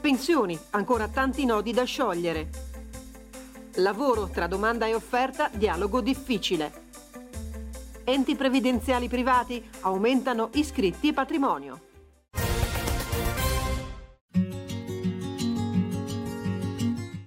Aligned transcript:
Pensioni, 0.00 0.58
ancora 0.70 1.08
tanti 1.08 1.44
nodi 1.44 1.74
da 1.74 1.84
sciogliere. 1.84 2.48
Lavoro 3.74 4.28
tra 4.28 4.46
domanda 4.46 4.86
e 4.86 4.94
offerta, 4.94 5.50
dialogo 5.52 6.00
difficile. 6.00 6.72
Enti 8.04 8.34
previdenziali 8.34 9.08
privati 9.08 9.62
aumentano 9.80 10.48
iscritti 10.54 11.08
e 11.08 11.12
patrimonio. 11.12 11.80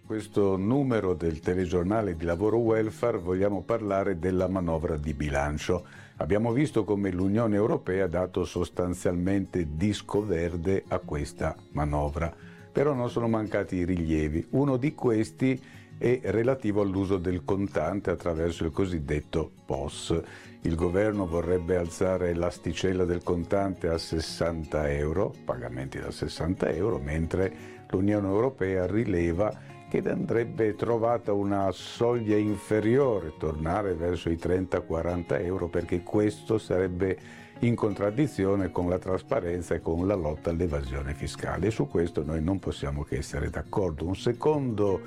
Questo 0.04 0.58
numero 0.58 1.14
del 1.14 1.42
telegiornale 1.42 2.16
di 2.16 2.26
lavoro 2.26 2.58
welfare 2.58 3.20
vogliamo 3.20 3.62
parlare 3.62 4.18
della 4.18 4.48
manovra 4.48 4.98
di 4.98 5.14
bilancio. 5.14 5.86
Abbiamo 6.18 6.52
visto 6.52 6.84
come 6.84 7.12
l'Unione 7.12 7.56
Europea 7.56 8.06
ha 8.06 8.08
dato 8.08 8.46
sostanzialmente 8.46 9.76
disco 9.76 10.26
verde 10.26 10.84
a 10.88 10.98
questa 11.00 11.56
manovra, 11.72 12.52
però 12.74 12.94
non 12.94 13.10
sono 13.10 13.30
mancati 13.30 13.78
i 13.78 13.86
rilievi. 13.86 14.48
Uno 14.50 14.78
di 14.78 14.96
questi 14.96 15.62
è 15.98 16.20
relativo 16.24 16.82
all'uso 16.82 17.18
del 17.18 17.46
contante 17.46 18.10
attraverso 18.10 18.66
il 18.66 18.72
cosiddetto 18.72 19.52
POS. 19.66 20.22
Il 20.62 20.76
governo 20.76 21.28
vorrebbe 21.28 21.78
alzare 21.78 22.34
l'asticella 22.34 23.06
del 23.06 23.22
contante 23.22 23.88
a 23.88 23.98
60 23.98 24.90
euro, 24.90 25.34
pagamenti 25.46 26.00
da 26.00 26.10
60 26.10 26.70
euro, 26.72 26.98
mentre 26.98 27.54
l'Unione 27.90 28.28
Europea 28.28 28.88
rileva 28.88 29.56
che 29.88 30.02
andrebbe 30.10 30.76
trovata 30.76 31.32
una 31.34 31.70
soglia 31.72 32.36
inferiore, 32.36 33.34
tornare 33.38 33.94
verso 33.94 34.32
i 34.32 34.40
30-40 34.42 35.44
euro, 35.46 35.68
perché 35.68 36.02
questo 36.02 36.58
sarebbe 36.58 37.43
in 37.64 37.76
contraddizione 37.76 38.72
con 38.72 38.90
la 38.90 39.00
trasparenza 39.00 39.74
e 39.74 39.82
con 39.82 40.06
la 40.06 40.16
lotta 40.16 40.50
all'evasione 40.50 41.14
fiscale. 41.14 41.68
E 41.68 41.72
su 41.72 41.88
questo 41.88 42.24
noi 42.24 42.42
non 42.44 42.60
possiamo 42.60 43.04
che 43.04 43.18
essere 43.18 43.50
d'accordo. 43.50 44.06
Un 44.06 44.16
secondo 44.16 45.00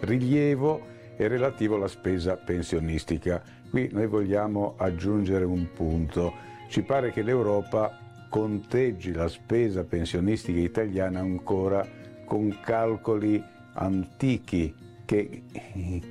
rilievo 0.00 0.92
è 1.16 1.26
relativo 1.28 1.76
alla 1.76 1.88
spesa 1.88 2.36
pensionistica. 2.36 3.42
Qui 3.70 3.88
noi 3.92 4.06
vogliamo 4.06 4.74
aggiungere 4.76 5.44
un 5.44 5.68
punto. 5.72 6.32
Ci 6.68 6.82
pare 6.82 7.10
che 7.10 7.22
l'Europa 7.22 7.98
conteggi 8.28 9.12
la 9.12 9.28
spesa 9.28 9.84
pensionistica 9.84 10.58
italiana 10.58 11.20
ancora 11.20 11.86
con 12.26 12.58
calcoli 12.62 13.42
antichi 13.74 14.74
che 15.04 15.42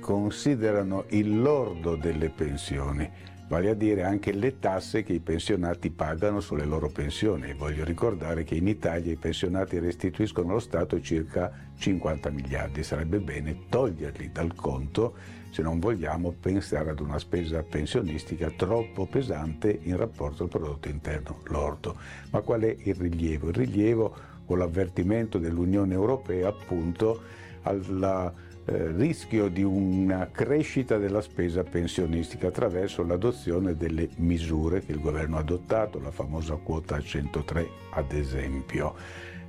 considerano 0.00 1.04
il 1.08 1.40
lordo 1.40 1.96
delle 1.96 2.30
pensioni, 2.30 3.10
vale 3.48 3.70
a 3.70 3.74
dire 3.74 4.04
anche 4.04 4.32
le 4.32 4.58
tasse 4.58 5.02
che 5.02 5.12
i 5.12 5.20
pensionati 5.20 5.90
pagano 5.90 6.40
sulle 6.40 6.64
loro 6.64 6.88
pensioni. 6.88 7.54
Voglio 7.54 7.84
ricordare 7.84 8.44
che 8.44 8.54
in 8.54 8.68
Italia 8.68 9.12
i 9.12 9.16
pensionati 9.16 9.78
restituiscono 9.78 10.50
allo 10.50 10.60
Stato 10.60 11.00
circa 11.00 11.52
50 11.76 12.30
miliardi, 12.30 12.82
sarebbe 12.82 13.18
bene 13.18 13.66
toglierli 13.68 14.30
dal 14.32 14.54
conto 14.54 15.14
se 15.50 15.62
non 15.62 15.78
vogliamo 15.78 16.32
pensare 16.32 16.90
ad 16.90 16.98
una 16.98 17.18
spesa 17.20 17.62
pensionistica 17.62 18.50
troppo 18.50 19.06
pesante 19.06 19.78
in 19.82 19.96
rapporto 19.96 20.42
al 20.42 20.48
prodotto 20.48 20.88
interno 20.88 21.42
lordo. 21.44 21.96
Ma 22.30 22.40
qual 22.40 22.62
è 22.62 22.74
il 22.76 22.94
rilievo? 22.96 23.50
Il 23.50 23.54
rilievo 23.54 24.16
o 24.46 24.56
l'avvertimento 24.56 25.38
dell'Unione 25.38 25.94
Europea 25.94 26.48
appunto 26.48 27.22
al 27.62 28.32
eh, 28.66 28.92
rischio 28.92 29.48
di 29.48 29.62
una 29.62 30.28
crescita 30.32 30.96
della 30.96 31.20
spesa 31.20 31.62
pensionistica 31.62 32.48
attraverso 32.48 33.04
l'adozione 33.04 33.76
delle 33.76 34.08
misure 34.16 34.80
che 34.80 34.92
il 34.92 35.00
governo 35.00 35.36
ha 35.36 35.40
adottato, 35.40 36.00
la 36.00 36.10
famosa 36.10 36.54
quota 36.54 36.98
103 37.00 37.68
ad 37.90 38.12
esempio. 38.12 38.94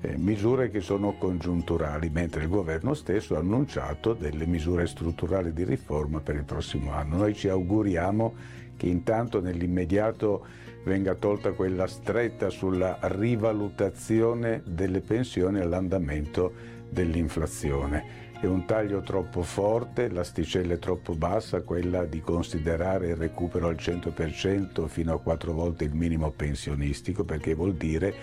Eh, 0.01 0.17
misure 0.17 0.69
che 0.69 0.81
sono 0.81 1.13
congiunturali, 1.17 2.09
mentre 2.09 2.43
il 2.43 2.49
governo 2.49 2.93
stesso 2.93 3.35
ha 3.35 3.39
annunciato 3.39 4.13
delle 4.13 4.45
misure 4.45 4.85
strutturali 4.85 5.53
di 5.53 5.63
riforma 5.63 6.19
per 6.19 6.35
il 6.35 6.43
prossimo 6.43 6.91
anno. 6.91 7.17
Noi 7.17 7.33
ci 7.33 7.47
auguriamo 7.47 8.33
che 8.75 8.87
intanto 8.87 9.39
nell'immediato 9.39 10.45
venga 10.83 11.15
tolta 11.15 11.53
quella 11.53 11.87
stretta 11.87 12.49
sulla 12.49 12.99
rivalutazione 13.01 14.61
delle 14.65 14.99
pensioni 14.99 15.59
all'andamento 15.59 16.51
dell'inflazione. 16.89 18.23
È 18.45 18.47
un 18.47 18.65
taglio 18.65 19.01
troppo 19.01 19.41
forte, 19.41 20.07
l'asticella 20.07 20.75
è 20.75 20.77
troppo 20.77 21.15
bassa, 21.15 21.63
quella 21.63 22.05
di 22.05 22.21
considerare 22.21 23.07
il 23.07 23.15
recupero 23.15 23.69
al 23.69 23.73
100% 23.73 24.85
fino 24.85 25.15
a 25.15 25.19
quattro 25.19 25.51
volte 25.51 25.85
il 25.85 25.95
minimo 25.95 26.29
pensionistico, 26.29 27.23
perché 27.23 27.55
vuol 27.55 27.73
dire 27.73 28.13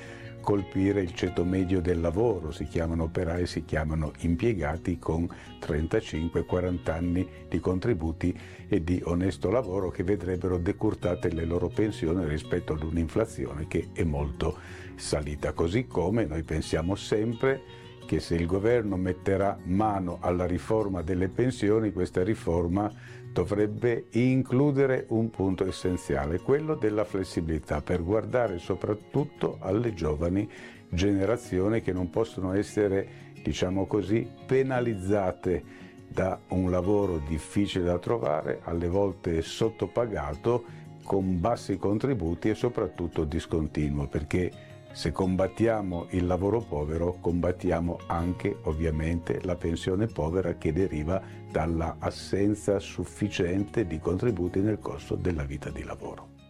colpire 0.40 1.00
il 1.00 1.12
ceto 1.12 1.44
medio 1.44 1.80
del 1.80 2.00
lavoro, 2.00 2.52
si 2.52 2.66
chiamano 2.66 3.02
operai, 3.04 3.46
si 3.48 3.64
chiamano 3.64 4.12
impiegati 4.20 4.96
con 5.00 5.28
35-40 5.60 6.90
anni 6.92 7.28
di 7.48 7.58
contributi 7.58 8.38
e 8.68 8.84
di 8.84 9.02
onesto 9.04 9.50
lavoro 9.50 9.90
che 9.90 10.04
vedrebbero 10.04 10.56
decurtate 10.56 11.32
le 11.32 11.44
loro 11.44 11.66
pensioni 11.66 12.24
rispetto 12.26 12.74
ad 12.74 12.84
un'inflazione 12.84 13.66
che 13.66 13.88
è 13.92 14.04
molto 14.04 14.56
salita. 14.94 15.52
Così 15.52 15.88
come 15.88 16.26
noi 16.26 16.44
pensiamo 16.44 16.94
sempre 16.94 17.81
che 18.12 18.20
se 18.20 18.34
il 18.34 18.44
governo 18.44 18.96
metterà 18.96 19.56
mano 19.64 20.18
alla 20.20 20.44
riforma 20.44 21.00
delle 21.00 21.30
pensioni, 21.30 21.92
questa 21.92 22.22
riforma 22.22 22.92
dovrebbe 23.32 24.08
includere 24.10 25.06
un 25.08 25.30
punto 25.30 25.64
essenziale, 25.64 26.38
quello 26.40 26.74
della 26.74 27.04
flessibilità, 27.04 27.80
per 27.80 28.04
guardare 28.04 28.58
soprattutto 28.58 29.56
alle 29.60 29.94
giovani 29.94 30.46
generazioni 30.90 31.80
che 31.80 31.94
non 31.94 32.10
possono 32.10 32.52
essere, 32.52 33.32
diciamo 33.42 33.86
così, 33.86 34.28
penalizzate 34.44 35.64
da 36.06 36.38
un 36.48 36.70
lavoro 36.70 37.16
difficile 37.26 37.84
da 37.84 37.98
trovare, 37.98 38.60
alle 38.64 38.88
volte 38.88 39.40
sottopagato, 39.40 40.64
con 41.02 41.40
bassi 41.40 41.78
contributi 41.78 42.50
e 42.50 42.54
soprattutto 42.54 43.24
discontinuo, 43.24 44.06
perché 44.06 44.71
se 44.92 45.10
combattiamo 45.10 46.06
il 46.10 46.26
lavoro 46.26 46.60
povero, 46.60 47.16
combattiamo 47.20 48.00
anche 48.06 48.56
ovviamente 48.62 49.40
la 49.42 49.56
pensione 49.56 50.06
povera 50.06 50.54
che 50.54 50.72
deriva 50.72 51.20
dalla 51.50 51.96
assenza 51.98 52.78
sufficiente 52.78 53.86
di 53.86 53.98
contributi 53.98 54.60
nel 54.60 54.78
corso 54.78 55.14
della 55.14 55.44
vita 55.44 55.70
di 55.70 55.82
lavoro. 55.82 56.41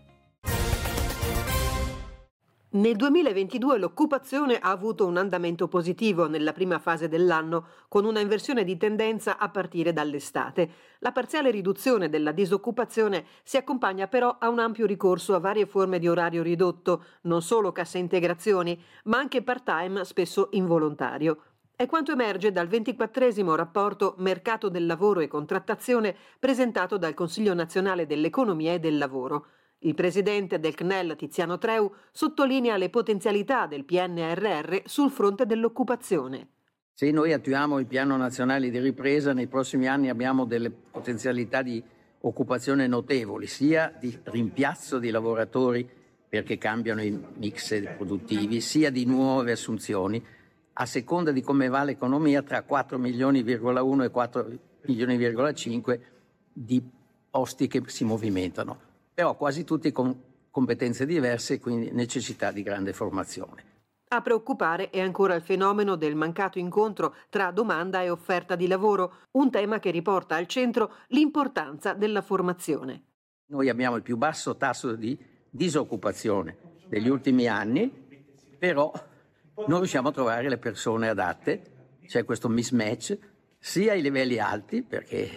Nel 2.74 2.96
2022 2.96 3.76
l'occupazione 3.76 4.58
ha 4.58 4.70
avuto 4.70 5.04
un 5.04 5.18
andamento 5.18 5.68
positivo 5.68 6.26
nella 6.26 6.54
prima 6.54 6.78
fase 6.78 7.06
dell'anno, 7.06 7.66
con 7.86 8.06
una 8.06 8.20
inversione 8.20 8.64
di 8.64 8.78
tendenza 8.78 9.36
a 9.36 9.50
partire 9.50 9.92
dall'estate. 9.92 10.70
La 11.00 11.12
parziale 11.12 11.50
riduzione 11.50 12.08
della 12.08 12.32
disoccupazione 12.32 13.26
si 13.42 13.58
accompagna 13.58 14.06
però 14.06 14.36
a 14.38 14.48
un 14.48 14.58
ampio 14.58 14.86
ricorso 14.86 15.34
a 15.34 15.38
varie 15.38 15.66
forme 15.66 15.98
di 15.98 16.08
orario 16.08 16.42
ridotto, 16.42 17.04
non 17.24 17.42
solo 17.42 17.72
casse 17.72 17.98
integrazioni, 17.98 18.82
ma 19.04 19.18
anche 19.18 19.42
part-time 19.42 20.02
spesso 20.06 20.48
involontario. 20.52 21.42
È 21.76 21.84
quanto 21.84 22.12
emerge 22.12 22.52
dal 22.52 22.68
24 22.68 23.54
rapporto 23.54 24.14
Mercato 24.16 24.70
del 24.70 24.86
lavoro 24.86 25.20
e 25.20 25.28
contrattazione 25.28 26.16
presentato 26.38 26.96
dal 26.96 27.12
Consiglio 27.12 27.52
nazionale 27.52 28.06
dell'economia 28.06 28.72
e 28.72 28.78
del 28.78 28.96
lavoro. 28.96 29.46
Il 29.84 29.94
presidente 29.94 30.60
del 30.60 30.74
CNEL 30.74 31.16
Tiziano 31.16 31.58
Treu 31.58 31.92
sottolinea 32.12 32.76
le 32.76 32.88
potenzialità 32.88 33.66
del 33.66 33.84
PNRR 33.84 34.82
sul 34.84 35.10
fronte 35.10 35.44
dell'occupazione. 35.44 36.46
Se 36.92 37.10
noi 37.10 37.32
attuiamo 37.32 37.80
il 37.80 37.86
piano 37.86 38.16
nazionale 38.16 38.70
di 38.70 38.78
ripresa, 38.78 39.32
nei 39.32 39.48
prossimi 39.48 39.88
anni 39.88 40.08
abbiamo 40.08 40.44
delle 40.44 40.70
potenzialità 40.70 41.62
di 41.62 41.82
occupazione 42.20 42.86
notevoli, 42.86 43.48
sia 43.48 43.92
di 43.98 44.16
rimpiazzo 44.22 45.00
di 45.00 45.10
lavoratori 45.10 45.88
perché 46.28 46.58
cambiano 46.58 47.02
i 47.02 47.20
mix 47.38 47.96
produttivi, 47.96 48.60
sia 48.60 48.90
di 48.90 49.04
nuove 49.04 49.50
assunzioni, 49.50 50.24
a 50.74 50.86
seconda 50.86 51.32
di 51.32 51.42
come 51.42 51.66
va 51.66 51.82
l'economia, 51.82 52.42
tra 52.42 52.62
4 52.62 52.98
milioni,1 52.98 54.04
e 54.04 54.10
4 54.10 54.46
milioni,5 54.86 56.00
di 56.52 56.80
posti 57.28 57.66
che 57.66 57.82
si 57.86 58.04
movimentano 58.04 58.90
però 59.12 59.36
quasi 59.36 59.64
tutti 59.64 59.92
con 59.92 60.30
competenze 60.50 61.06
diverse 61.06 61.54
e 61.54 61.60
quindi 61.60 61.90
necessità 61.90 62.50
di 62.52 62.62
grande 62.62 62.92
formazione. 62.92 63.70
A 64.08 64.20
preoccupare 64.20 64.90
è 64.90 65.00
ancora 65.00 65.34
il 65.34 65.40
fenomeno 65.40 65.96
del 65.96 66.14
mancato 66.14 66.58
incontro 66.58 67.14
tra 67.30 67.50
domanda 67.50 68.02
e 68.02 68.10
offerta 68.10 68.56
di 68.56 68.66
lavoro, 68.66 69.14
un 69.32 69.50
tema 69.50 69.78
che 69.78 69.90
riporta 69.90 70.36
al 70.36 70.46
centro 70.46 70.96
l'importanza 71.08 71.94
della 71.94 72.20
formazione. 72.20 73.04
Noi 73.46 73.70
abbiamo 73.70 73.96
il 73.96 74.02
più 74.02 74.18
basso 74.18 74.56
tasso 74.56 74.94
di 74.94 75.18
disoccupazione 75.48 76.58
degli 76.88 77.08
ultimi 77.08 77.46
anni, 77.46 77.90
però 78.58 78.92
non 79.66 79.78
riusciamo 79.78 80.08
a 80.08 80.12
trovare 80.12 80.48
le 80.50 80.58
persone 80.58 81.08
adatte, 81.08 81.62
c'è 82.06 82.24
questo 82.24 82.50
mismatch 82.50 83.18
sia 83.58 83.92
ai 83.92 84.02
livelli 84.02 84.38
alti, 84.38 84.82
perché 84.82 85.30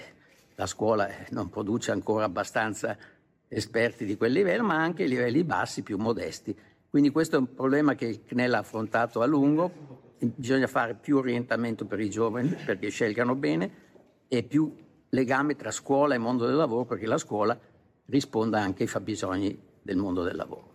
la 0.55 0.65
scuola 0.65 1.07
non 1.29 1.49
produce 1.49 1.91
ancora 1.91 2.25
abbastanza 2.25 2.97
esperti 3.55 4.03
di 4.03 4.17
quel 4.17 4.33
livello, 4.33 4.63
ma 4.63 4.75
anche 4.75 5.03
i 5.03 5.07
livelli 5.07 5.43
bassi, 5.45 5.81
più 5.81 5.97
modesti. 5.97 6.55
Quindi 6.89 7.09
questo 7.09 7.37
è 7.37 7.39
un 7.39 7.53
problema 7.53 7.95
che 7.95 8.05
il 8.05 8.23
CNEL 8.23 8.53
ha 8.53 8.59
affrontato 8.59 9.21
a 9.21 9.25
lungo, 9.25 9.71
bisogna 10.17 10.67
fare 10.67 10.95
più 10.95 11.17
orientamento 11.17 11.85
per 11.85 11.99
i 11.99 12.09
giovani 12.09 12.55
perché 12.65 12.89
scelgano 12.89 13.35
bene 13.35 13.83
e 14.27 14.43
più 14.43 14.73
legame 15.09 15.55
tra 15.55 15.71
scuola 15.71 16.15
e 16.15 16.17
mondo 16.17 16.45
del 16.45 16.55
lavoro 16.55 16.85
perché 16.85 17.05
la 17.05 17.17
scuola 17.17 17.57
risponda 18.05 18.59
anche 18.59 18.83
ai 18.83 18.89
fabbisogni 18.89 19.57
del 19.81 19.97
mondo 19.97 20.23
del 20.23 20.35
lavoro. 20.35 20.74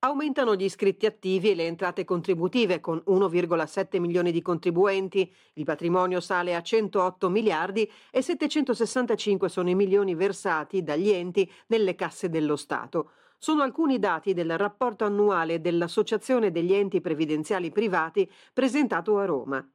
Aumentano 0.00 0.54
gli 0.54 0.62
iscritti 0.62 1.06
attivi 1.06 1.50
e 1.50 1.56
le 1.56 1.66
entrate 1.66 2.04
contributive 2.04 2.78
con 2.78 3.02
1,7 3.04 3.98
milioni 3.98 4.30
di 4.30 4.40
contribuenti, 4.40 5.34
il 5.54 5.64
patrimonio 5.64 6.20
sale 6.20 6.54
a 6.54 6.62
108 6.62 7.28
miliardi 7.28 7.90
e 8.12 8.22
765 8.22 9.48
sono 9.48 9.70
i 9.70 9.74
milioni 9.74 10.14
versati 10.14 10.84
dagli 10.84 11.10
enti 11.10 11.50
nelle 11.66 11.96
casse 11.96 12.28
dello 12.28 12.54
Stato. 12.54 13.10
Sono 13.38 13.62
alcuni 13.62 13.98
dati 13.98 14.34
del 14.34 14.56
rapporto 14.56 15.04
annuale 15.04 15.60
dell'Associazione 15.60 16.52
degli 16.52 16.74
enti 16.74 17.00
previdenziali 17.00 17.72
privati 17.72 18.30
presentato 18.52 19.18
a 19.18 19.24
Roma. 19.24 19.68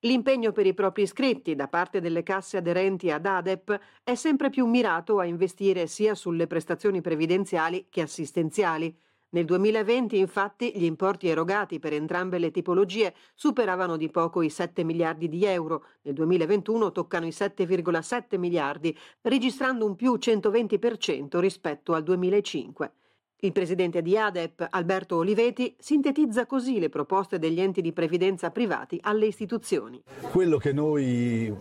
L'impegno 0.00 0.52
per 0.52 0.66
i 0.66 0.74
propri 0.74 1.04
iscritti 1.04 1.54
da 1.54 1.68
parte 1.68 2.02
delle 2.02 2.22
casse 2.22 2.58
aderenti 2.58 3.10
ad 3.10 3.24
ADEP 3.24 3.80
è 4.04 4.14
sempre 4.16 4.50
più 4.50 4.66
mirato 4.66 5.18
a 5.18 5.24
investire 5.24 5.86
sia 5.86 6.14
sulle 6.14 6.46
prestazioni 6.46 7.00
previdenziali 7.00 7.86
che 7.88 8.02
assistenziali. 8.02 8.94
Nel 9.34 9.46
2020 9.46 10.18
infatti 10.18 10.72
gli 10.74 10.84
importi 10.84 11.26
erogati 11.26 11.78
per 11.78 11.94
entrambe 11.94 12.38
le 12.38 12.50
tipologie 12.50 13.14
superavano 13.34 13.96
di 13.96 14.10
poco 14.10 14.42
i 14.42 14.50
7 14.50 14.84
miliardi 14.84 15.26
di 15.26 15.46
euro, 15.46 15.86
nel 16.02 16.12
2021 16.12 16.92
toccano 16.92 17.24
i 17.24 17.30
7,7 17.30 18.38
miliardi, 18.38 18.94
registrando 19.22 19.86
un 19.86 19.96
più 19.96 20.16
120% 20.16 21.38
rispetto 21.38 21.94
al 21.94 22.02
2005. 22.02 22.92
Il 23.44 23.50
presidente 23.50 24.02
di 24.02 24.16
ADEP, 24.16 24.68
Alberto 24.70 25.16
Oliveti, 25.16 25.74
sintetizza 25.76 26.46
così 26.46 26.78
le 26.78 26.88
proposte 26.88 27.40
degli 27.40 27.60
enti 27.60 27.80
di 27.80 27.92
previdenza 27.92 28.52
privati 28.52 29.00
alle 29.02 29.26
istituzioni. 29.26 30.00
Quello 30.30 30.58
che 30.58 30.72
noi 30.72 31.52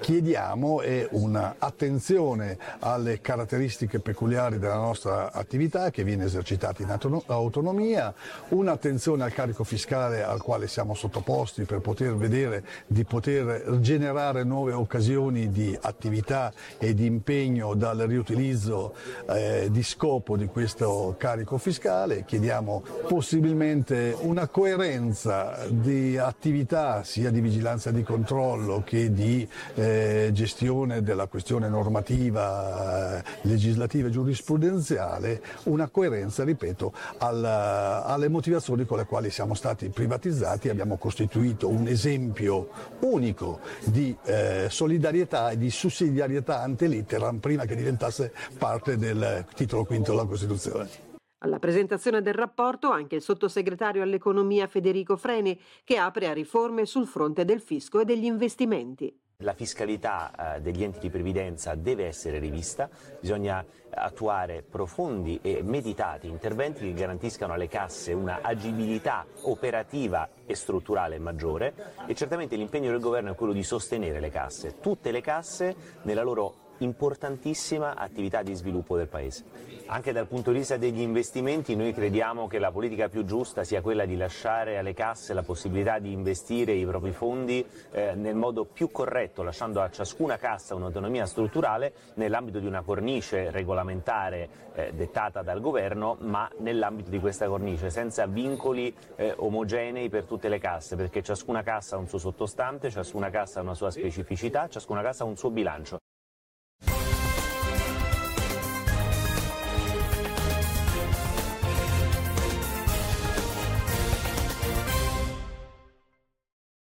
chiediamo 0.00 0.80
è 0.80 1.06
un'attenzione 1.10 2.56
alle 2.78 3.20
caratteristiche 3.20 3.98
peculiari 3.98 4.58
della 4.58 4.78
nostra 4.78 5.30
attività 5.30 5.90
che 5.90 6.04
viene 6.04 6.24
esercitata 6.24 6.82
in 6.82 6.98
autonomia, 7.26 8.14
un'attenzione 8.48 9.22
al 9.22 9.34
carico 9.34 9.62
fiscale 9.62 10.22
al 10.22 10.40
quale 10.40 10.68
siamo 10.68 10.94
sottoposti 10.94 11.64
per 11.64 11.80
poter 11.80 12.16
vedere 12.16 12.64
di 12.86 13.04
poter 13.04 13.78
generare 13.80 14.42
nuove 14.42 14.72
occasioni 14.72 15.50
di 15.50 15.76
attività 15.82 16.50
e 16.78 16.94
di 16.94 17.04
impegno 17.04 17.74
dal 17.74 17.98
riutilizzo 17.98 18.94
eh, 19.28 19.68
di 19.70 19.82
scopo 19.82 20.38
di 20.38 20.46
questo 20.46 21.08
carico 21.18 21.24
carico 21.26 21.58
fiscale, 21.58 22.24
chiediamo 22.24 22.84
possibilmente 23.08 24.16
una 24.20 24.46
coerenza 24.46 25.66
di 25.68 26.16
attività 26.16 27.02
sia 27.02 27.30
di 27.30 27.40
vigilanza 27.40 27.90
e 27.90 27.94
di 27.94 28.04
controllo 28.04 28.84
che 28.86 29.12
di 29.12 29.44
eh, 29.74 30.30
gestione 30.32 31.02
della 31.02 31.26
questione 31.26 31.68
normativa, 31.68 33.18
eh, 33.18 33.24
legislativa 33.40 34.06
e 34.06 34.12
giurisprudenziale, 34.12 35.42
una 35.64 35.88
coerenza, 35.88 36.44
ripeto, 36.44 36.92
alla, 37.18 38.04
alle 38.04 38.28
motivazioni 38.28 38.86
con 38.86 38.98
le 38.98 39.04
quali 39.06 39.28
siamo 39.30 39.54
stati 39.54 39.88
privatizzati, 39.88 40.68
abbiamo 40.68 40.96
costituito 40.96 41.68
un 41.68 41.88
esempio 41.88 42.68
unico 43.00 43.58
di 43.86 44.16
eh, 44.26 44.68
solidarietà 44.70 45.50
e 45.50 45.58
di 45.58 45.70
sussidiarietà 45.70 46.62
ante 46.62 46.86
litteram 46.86 47.38
prima 47.38 47.64
che 47.64 47.74
diventasse 47.74 48.32
parte 48.56 48.96
del 48.96 49.44
titolo 49.56 49.84
quinto 49.84 50.12
della 50.12 50.24
Costituzione. 50.24 51.06
Alla 51.40 51.58
presentazione 51.58 52.22
del 52.22 52.32
rapporto 52.32 52.90
anche 52.90 53.16
il 53.16 53.20
sottosegretario 53.20 54.02
all'economia 54.02 54.66
Federico 54.66 55.18
Freni, 55.18 55.60
che 55.84 55.98
apre 55.98 56.28
a 56.28 56.32
riforme 56.32 56.86
sul 56.86 57.06
fronte 57.06 57.44
del 57.44 57.60
fisco 57.60 58.00
e 58.00 58.06
degli 58.06 58.24
investimenti. 58.24 59.14
La 59.40 59.52
fiscalità 59.52 60.54
eh, 60.56 60.60
degli 60.62 60.82
enti 60.82 60.98
di 60.98 61.10
previdenza 61.10 61.74
deve 61.74 62.06
essere 62.06 62.38
rivista, 62.38 62.88
bisogna 63.20 63.62
attuare 63.90 64.62
profondi 64.62 65.38
e 65.42 65.62
meditati 65.62 66.26
interventi 66.26 66.86
che 66.86 66.94
garantiscano 66.94 67.52
alle 67.52 67.68
casse 67.68 68.14
una 68.14 68.38
agibilità 68.40 69.26
operativa 69.42 70.30
e 70.46 70.54
strutturale 70.54 71.18
maggiore. 71.18 71.74
E 72.06 72.14
certamente 72.14 72.56
l'impegno 72.56 72.90
del 72.90 73.00
governo 73.00 73.32
è 73.32 73.34
quello 73.34 73.52
di 73.52 73.62
sostenere 73.62 74.20
le 74.20 74.30
casse, 74.30 74.80
tutte 74.80 75.10
le 75.10 75.20
casse 75.20 75.76
nella 76.04 76.22
loro 76.22 76.64
importantissima 76.78 77.94
attività 77.94 78.42
di 78.42 78.54
sviluppo 78.54 78.96
del 78.96 79.08
Paese. 79.08 79.44
Anche 79.86 80.12
dal 80.12 80.26
punto 80.26 80.50
di 80.50 80.58
vista 80.58 80.76
degli 80.76 81.00
investimenti 81.00 81.76
noi 81.76 81.92
crediamo 81.92 82.48
che 82.48 82.58
la 82.58 82.72
politica 82.72 83.08
più 83.08 83.24
giusta 83.24 83.62
sia 83.62 83.80
quella 83.80 84.04
di 84.04 84.16
lasciare 84.16 84.78
alle 84.78 84.94
casse 84.94 85.32
la 85.32 85.42
possibilità 85.42 85.98
di 85.98 86.12
investire 86.12 86.72
i 86.72 86.84
propri 86.84 87.12
fondi 87.12 87.64
eh, 87.92 88.14
nel 88.14 88.34
modo 88.34 88.64
più 88.64 88.90
corretto, 88.90 89.42
lasciando 89.42 89.80
a 89.80 89.90
ciascuna 89.90 90.36
cassa 90.38 90.74
un'autonomia 90.74 91.24
strutturale 91.26 91.92
nell'ambito 92.14 92.58
di 92.58 92.66
una 92.66 92.82
cornice 92.82 93.50
regolamentare 93.50 94.48
eh, 94.74 94.92
dettata 94.92 95.42
dal 95.42 95.60
governo, 95.60 96.16
ma 96.20 96.50
nell'ambito 96.58 97.10
di 97.10 97.20
questa 97.20 97.46
cornice, 97.46 97.90
senza 97.90 98.26
vincoli 98.26 98.94
eh, 99.16 99.34
omogenei 99.36 100.08
per 100.08 100.24
tutte 100.24 100.48
le 100.48 100.58
casse, 100.58 100.96
perché 100.96 101.22
ciascuna 101.22 101.62
cassa 101.62 101.96
ha 101.96 101.98
un 101.98 102.08
suo 102.08 102.18
sottostante, 102.18 102.90
ciascuna 102.90 103.30
cassa 103.30 103.60
ha 103.60 103.62
una 103.62 103.74
sua 103.74 103.90
specificità, 103.90 104.68
ciascuna 104.68 105.02
cassa 105.02 105.24
ha 105.24 105.26
un 105.26 105.36
suo 105.36 105.50
bilancio. 105.50 105.98